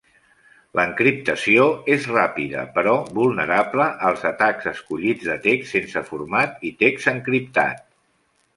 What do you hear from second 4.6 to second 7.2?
escollits de text sense format i text